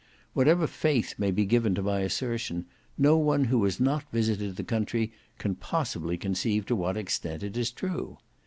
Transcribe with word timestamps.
Whatever 0.33 0.65
faith 0.65 1.13
may 1.19 1.29
be 1.29 1.45
given 1.45 1.75
to 1.75 1.83
my 1.83 1.99
assertion, 1.99 2.65
no 2.97 3.17
one 3.17 3.43
who 3.43 3.63
has 3.65 3.79
not 3.79 4.09
visited 4.11 4.55
the 4.55 4.63
country 4.63 5.13
can 5.37 5.53
possibly 5.53 6.17
conceive 6.17 6.65
to 6.65 6.75
what 6.75 6.97
extent 6.97 7.43
it 7.43 7.55
is 7.55 7.69
true. 7.69 8.17